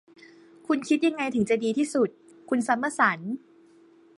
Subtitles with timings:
[0.67, 2.09] คุณคิดยังไงถึงจะดีที่สุด
[2.49, 3.19] คุณซัมเมอร์สัน